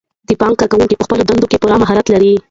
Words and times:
د 0.27 0.29
بانک 0.41 0.55
کارکوونکي 0.59 0.95
په 0.97 1.05
خپلو 1.05 1.23
دندو 1.27 1.49
کې 1.51 1.59
پوره 1.61 1.75
مهارت 1.81 2.05
لري. 2.13 2.33